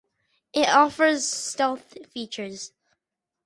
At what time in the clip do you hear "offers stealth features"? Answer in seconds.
0.67-2.71